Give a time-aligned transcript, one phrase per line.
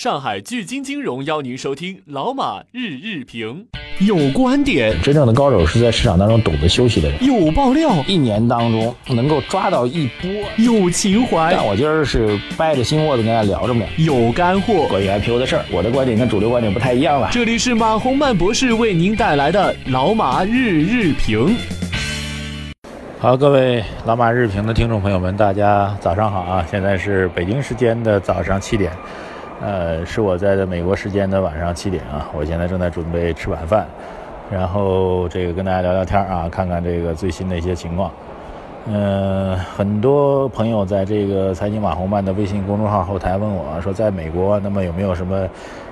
[0.00, 3.66] 上海聚金金融邀您收听老马日日评，
[3.98, 7.22] 有观点，真正的高手是在市场当中懂得休息的人。
[7.22, 10.30] 有爆料，一年当中能够抓到一波。
[10.56, 13.84] 有情怀，但我今儿是掰着心窝子跟大家聊着呢。
[13.98, 17.28] 有干货，关于 IPO 的事儿，我的观点跟主流观点不太一样了。
[17.30, 21.54] 这里是马洪曼博士为您带来的老马日日评。
[23.18, 26.66] 好，各位老马日评的听众朋友们，大家早上好啊！
[26.70, 28.90] 现在是北京时间的早上七点。
[29.62, 33.86] 呃，是我在的美国时间的晚上七点啊，我现在正在准备吃晚饭，
[34.50, 38.10] 然后这个跟大家聊聊天啊，看看这个最新的一些情况。
[38.86, 45.46] 嗯，很多朋友在这个财经网红办的微信公众号后台问我说，在美国那么有没有什么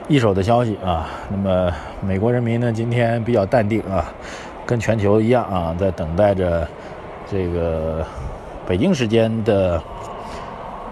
[0.08, 1.06] 一手的消息啊？
[1.30, 4.10] 那么美国人民呢，今天比较淡定啊，
[4.64, 6.66] 跟全球一样啊，在等待着
[7.30, 8.02] 这个
[8.66, 9.78] 北京时间的。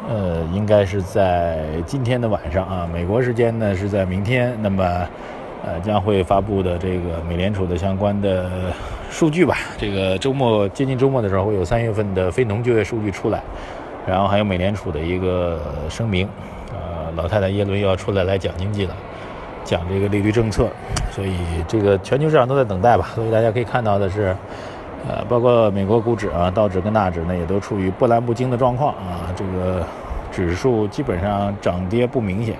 [0.08, 4.84] 呃，应该是在今天的晚上啊，美国时间呢是在明天，那么
[5.64, 8.48] 呃将会发布的这个美联储的相关的
[9.10, 9.56] 数据吧。
[9.76, 13.42] 这个周末接近周末的时候会有三月份的非农就业数据出来，
[14.06, 16.28] 然后还有美联储的一个声明，
[16.72, 18.94] 呃，老太太耶伦又要出来来讲经济了，
[19.64, 20.68] 讲这个利率政策，
[21.10, 21.34] 所以
[21.66, 23.10] 这个全球市场都在等待吧。
[23.14, 24.36] 所以大家可以看到的是。
[25.08, 29.30] 呃，包括美国股指啊，道指跟纳指呢，也都处于波澜不惊的状况啊。
[29.36, 29.84] 这个
[30.32, 32.56] 指数基本上涨跌不明显，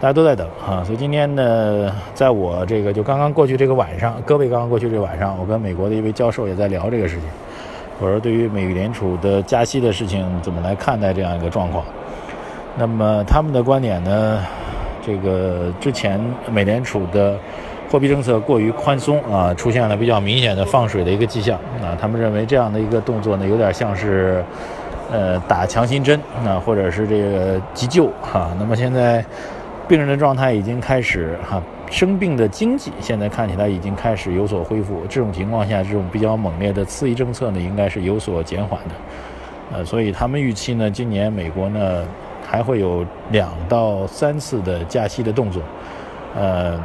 [0.00, 0.84] 大家都在等啊。
[0.84, 7.24] 所以今天呢，在我这个就刚刚过去这个晚上，各位刚刚过去这个晚上，我跟美国的一位教授也在聊这个事情。
[7.98, 11.84] 我说，对于美联储的加息的事情，怎么来看待这样一个状况？
[12.76, 14.44] 那么他们的观点呢？
[15.04, 16.20] 这个之前
[16.52, 17.36] 美联储的。
[17.90, 21.96] 货币政策过于宽松啊，出现了比较明显的放水的一个迹象啊。
[21.98, 24.44] 他们认为这样的一个动作呢，有点像是，
[25.10, 28.50] 呃，打强心针啊，或者是这个急救哈。
[28.58, 29.24] 那么现在
[29.88, 35.00] 病人的状态已经开始哈，生病的经济现在看起来已经开始有所恢复。
[35.08, 38.94] 这种情况下，这种比较猛烈的刺激政策呢，应该是有所减缓的。
[39.72, 42.04] 呃，所以他们预期呢，今年美国呢
[42.46, 45.62] 还会有两到三次的加息的动作，
[46.36, 46.78] 呃。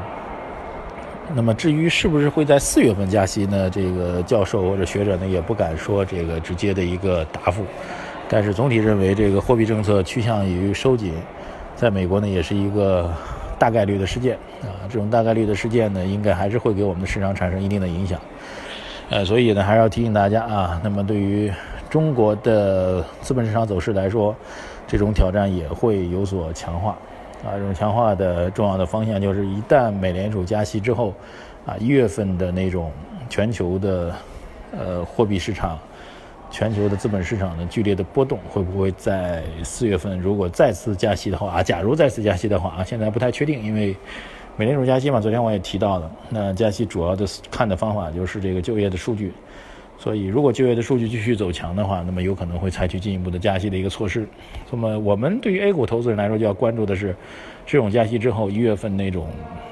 [1.35, 3.67] 那么至于是不是会在四月份加息呢？
[3.69, 7.65] 这个教授或者学者呢也不敢说这个直接的一个答复，
[8.29, 11.13] 但是总体认为这个货币政策趋向于收紧，
[11.75, 13.11] 在美国呢也是一个
[13.57, 14.85] 大概率的事件啊。
[14.87, 18.19] 这种大概率的事件呢，应该还是会给我们的市场产生一定的影响。
[19.09, 21.51] 呃，所以呢还是要提醒大家啊，那么对于
[21.89, 24.35] 中国的资本市场走势来说，
[24.87, 26.95] 这种挑战也会有所强化。
[27.45, 31.13] 啊，这种强化的重要的方向就是，一旦美联储加息之后，
[31.65, 32.91] 啊，一月份的那种
[33.29, 34.15] 全球的，
[34.71, 35.77] 呃，货币市场、
[36.49, 41.61] 全球的资本市场的剧烈的波动，会不会在四月份如果再次加息的话啊？
[41.61, 43.95] 假如再次加息的话啊，现在不太确定，因为
[44.55, 49.33] 美联储加息嘛，昨天我也提到了，那加息主要的看的方法就是这个就业的数据。
[50.03, 54.27] 所以，如果就业的数据继续走强的话，那么有可能会采取进一步的加息的一个措施。
[54.69, 57.15] 那么，我们对于 A 股投资人来说，就要关注的是，
[57.65, 59.29] 这种加息之后一月份那种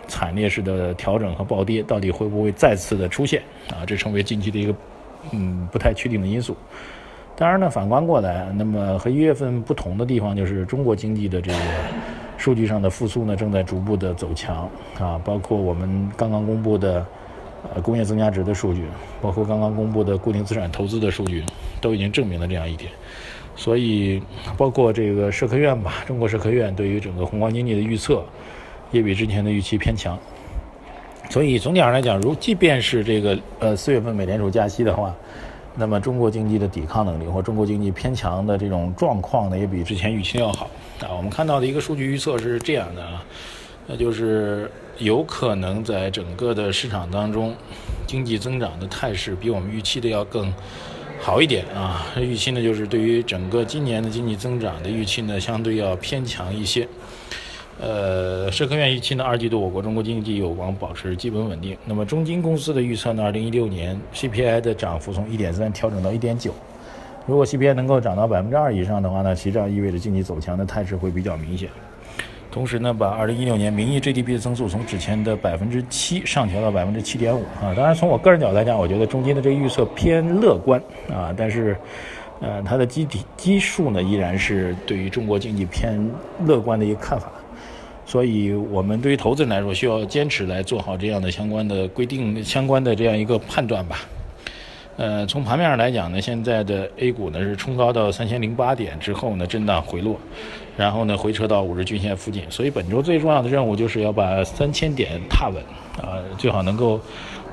[0.07, 3.41] 惨烈式的调整和暴跌，到底会不会再次的出现？
[3.71, 4.73] 啊，这成为近期的一个
[5.33, 6.55] 嗯不太确定的因素。
[7.35, 11.59] 当然呢，反观过来，那么和一月份不同的地方，就是中国经济的这个
[12.37, 17.05] 数据上的复苏呢，正在逐步的走强啊，包括我们刚刚公布的。
[17.73, 18.85] 呃，工业增加值的数据，
[19.21, 21.43] 包括刚刚公布的固定资产投资的数据，
[21.79, 22.91] 都已经证明了这样一点。
[23.55, 24.21] 所以，
[24.57, 28.23] 包括这个社科院吧，中国社科院对于整个宏观经济的预测，
[28.91, 30.17] 也比之前的预期偏强。
[31.29, 35.13] 所以，总体上来讲，如即便是这个呃四月份美联储加息的话，
[35.75, 40.69] 那么中国经济的抵抗能力或中国经济偏强的这种状况呢，也比之前预期要好。
[41.01, 43.23] 啊，我们看到的一个数据预测是这样的啊。
[43.91, 47.53] 那就是有可能在整个的市场当中，
[48.07, 50.53] 经济增长的态势比我们预期的要更
[51.19, 52.07] 好一点啊。
[52.17, 56.87] 预期呢，就是对于整个今年的经济增长的预期呢，相对要偏强一些。
[57.81, 61.77] 呃，社科院预期呢，二季度我国中国经济有望保持基本稳定。
[61.83, 66.53] 那么中金公司的预测呢，二零一六年 CPI 的涨幅从一点三调整到一点九。
[67.27, 71.69] 如果 CPI 能够涨到百分之二以上的话呢，其实这样意味着经济走强的态势会比较明显。
[72.51, 77.73] 同时呢，把二零一六年名义 GDP 的增速从之前的百分之七上调到百分之七点五啊。
[77.73, 80.77] 当然，从我个人角度来讲，我觉得中间的这个预测偏乐观
[81.09, 81.33] 啊。
[81.35, 81.77] 但是，
[82.41, 85.97] 呃，它的基底基数呢，依然是对于中国经济偏
[86.45, 87.31] 乐观的一个看法。
[88.05, 93.99] 所以，我们对于投资人来说，需要坚持来做好这样的相关的规定、相关的这样一个判断吧。
[95.01, 100.15] 呃，从盘面上来讲呢，现在的 A 股呢是冲高到三千零八点之后呢，震荡回落，
[100.77, 102.43] 然后呢回撤到五日均线附近。
[102.51, 105.55] 所以本周最重要的任务就是要把三千点踏稳
[105.99, 106.99] 啊，最好能够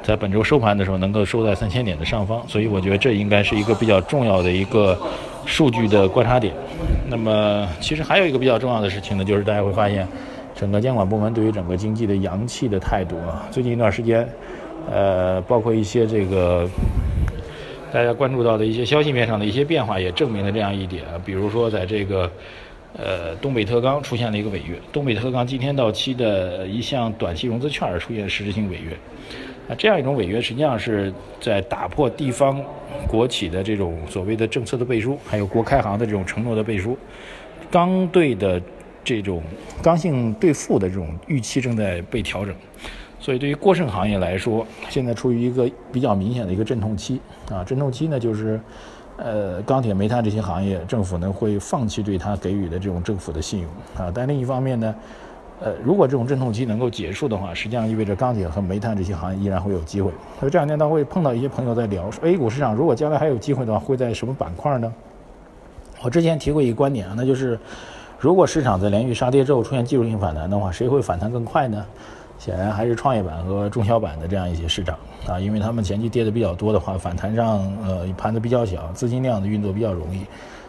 [0.02, 2.46] 在本周收盘的时候能够收在三千点的上方。
[2.46, 4.94] 所以我觉得这应该是一个比较重要的一个
[5.46, 6.52] 数据的观察点。
[7.08, 10.06] 那么其实还有一个比较重要的事情呢，就是大家会发现
[10.54, 14.28] 整个监管部门对于整个经济的阳气的态度啊，最近一段时间，
[14.90, 16.68] 呃，包括一些这个。
[17.92, 22.30] 大家关注到的一些消息面上的一些变化，也证明了这样一点，比如说在这个，
[22.96, 28.92] 呃，东北特钢出现了一个违约，东北特钢今天到期的一项短期融资券出现实质性违约，
[29.68, 32.62] 啊，这样一种违约实际上是在打破地方
[33.06, 36.96] 国企的这种所谓的政策的背书，还有国开行的这种承诺的背书，
[37.70, 38.60] 刚兑的
[39.02, 39.42] 这种
[39.82, 42.54] 刚性兑付的这种预期正在被调整。
[43.20, 47.20] 所以，对于过剩行业来说，现在处于一个比较明显的一个阵痛期
[47.50, 47.64] 啊。
[47.64, 48.60] 阵痛期呢，就是，
[49.16, 54.10] 呃，钢铁、煤炭这些行业，政府呢会放弃对它给予的这种政府的信用啊。
[54.14, 54.94] 但另一方面呢，
[55.60, 60.12] 呃，如果这种阵痛期能够结束的话，实际上意味着钢铁和煤炭这些行业依然会有机会。
[60.38, 64.92] 所以这两天，他会碰到一些朋友在聊说，A 股市场如果将来还有机会的话，会在什么板块呢？
[66.02, 67.58] 我之前提过一个观点啊，那就是，
[68.20, 71.84] 如果市场在连续杀跌之后出现技术性反弹的话，谁会反弹更快呢？
[72.38, 74.96] 显然还是创业板和中小板的这样一些市场
[75.26, 80.24] 啊，因为他们前期跌的比较多的话，反弹上呃盘子比较小，资金量的运作比较容易，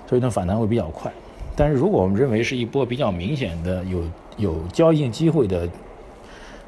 [0.08, 1.12] 所以呢反弹会比较快。
[1.56, 4.04] 但是如果我们认为是一波比较明显的有
[4.38, 5.70] 有交易机会的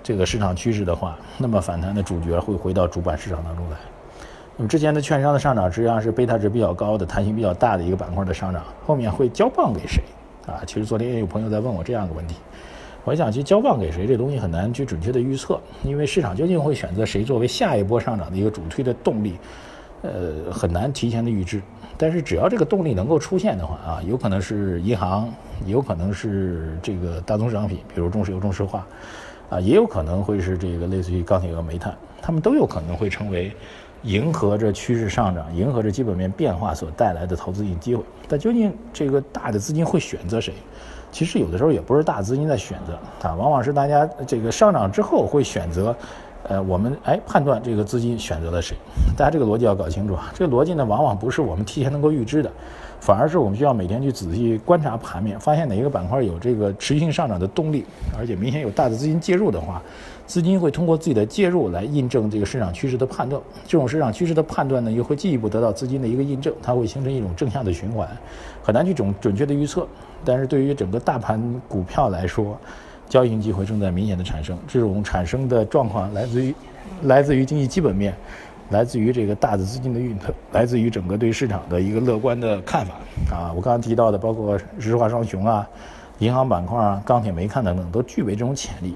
[0.03, 3.77] 这个市场趋势的话，那么反弹的主角会回到主板市场当中来。
[4.57, 10.03] 那么之前的券商的上涨实际上是贝塔值比较高的、弹性比较大的一个板块的上涨，后面会交棒给谁
[10.45, 10.62] 啊？
[10.68, 12.36] 其实昨天也有朋友在问我这样的问题。
[13.03, 19.38] 我想，去交棒给谁这东西很难去准确的预测，因为市场究竟会选择谁作为下一波上涨的一个主推的动力，
[20.03, 21.62] 呃，很难提前的预知。
[21.98, 25.31] 但是只要这个动力能够出现的话啊，有可能是银行，
[25.65, 28.88] 有可能是这个大宗商品，比如中石油、中石化，
[29.51, 33.53] 啊，也有可能会是这个类似于钢铁和煤炭，他们都有可能会成为
[34.03, 38.01] 迎合着趋势上涨、迎合着基本面变化所带来的投资性机会。
[38.30, 40.53] 但究竟这个大的资金会选择谁？
[41.12, 42.94] 其实有的时候也不是大资金在选择
[43.27, 45.94] 啊，往往是大家这个上涨之后会选择，
[46.51, 48.75] 呃，我们哎判断这个资金选择了谁，
[49.15, 50.30] 大家这个逻辑要搞清楚啊。
[50.36, 52.51] 这个逻辑呢，往往不是我们提前能够预知的，
[53.00, 57.86] 反而是我们需要每天去仔细观察盘面，发现哪一个板块有这个持续性上涨的动力，
[58.19, 59.81] 而且明显有大的资金介入的话。
[60.27, 68.06] 资金会通过自己的介入来印证这个市场趋势的判断，这种市场趋势的判断呢，又会进一步得到资金的一个印证，它会形成一种正向的循环，
[68.62, 69.88] 很难去准准确的预测。
[70.25, 72.57] 但是对于整个大盘股票来说，
[73.11, 76.55] 交易性机会正在明显的产生，这种产生的状况来自于
[77.03, 78.15] 来自于经济基本面，
[78.69, 82.93] 来自于这个大的资金的运特，来自于整个对市场的一个乐观的看法
[83.29, 83.51] 啊。
[83.53, 85.67] 我刚刚提到的，包括石化双雄啊、
[86.19, 88.95] 银行板块啊、钢铁、煤炭等等，都具备这种潜力。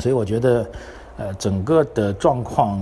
[0.00, 0.70] 所以我觉得，
[1.16, 2.78] 呃，整个的状况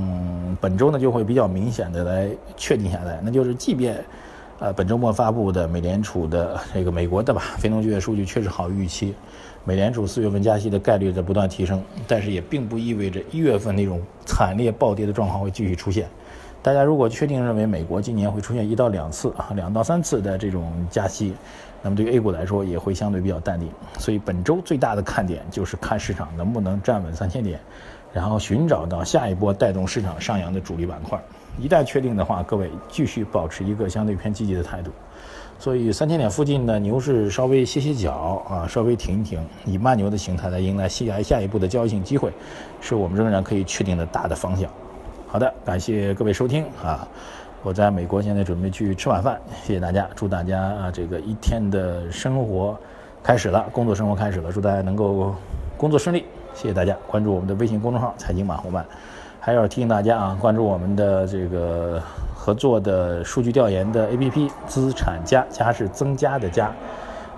[0.60, 4.04] 本周呢就会比较明显的来确定下来，那就是即便，
[4.58, 9.14] 呃，本周末发布的美联储的这个美国的吧非农就业数据确实好于预期，
[9.64, 16.08] 美联储四月份加息的概率在不断提升，但是也并不意味着一月份那种惨烈暴跌的状况会继续出现。
[16.62, 21.34] 大家如果确定认为美国今年会出现一到两次啊，两到三次的这种加息。
[21.82, 27.60] 那么对于 A 股来说也会相对比较淡定，所以本周最大的看点就是看市场能不能站稳三千点，
[28.16, 31.20] 然后寻找到下一波带动市场上扬的主力板块。
[31.60, 34.90] 一旦确定的话，各位继续保持一个相对偏积极的态度。
[35.58, 42.32] 所以三千点附近的牛市稍微歇歇脚啊，稍微停一停，以慢牛的形态来迎来下下一步的交易性机会，
[42.80, 44.70] 是我们仍然可以确定的大的方向。
[45.26, 47.06] 好的，感谢各位收听啊。
[47.62, 49.38] 我在美国，现在准备去吃晚饭。
[49.62, 52.74] 谢谢大家，祝大家啊，这个一天的生活
[53.22, 55.34] 开始了，工作生活开始了，祝大家能够
[55.76, 56.24] 工作顺利。
[56.56, 58.82] 谢谢大家，关注我们的微信公众号“财经马红漫”，
[59.38, 62.02] 还要提醒大家啊，关注我们的这个
[62.34, 66.72] 合作的数据调研的 APP“ 资产加”，加是增加的加，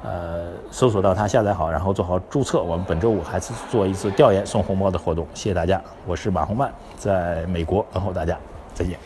[0.04, 2.62] 呃，搜索到它，下载好，然后做好注册。
[2.62, 5.26] 我们本周五还是做一次调研送红包的活动。
[5.34, 8.38] 谢谢大家，我是马红漫，在美国问候大家，
[8.72, 8.96] 再见。